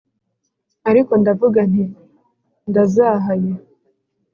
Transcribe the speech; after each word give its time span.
Ariko 0.89 1.11
ndavuga 1.21 1.59
nti 1.71 1.85
ndazahaye 2.69 3.51